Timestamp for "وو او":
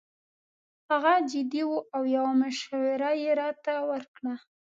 1.67-2.03